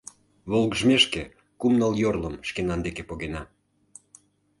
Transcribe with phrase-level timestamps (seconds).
[0.51, 1.23] Волгыжмешке,
[1.59, 3.41] кум-ныл йорлым шкенан деке погена.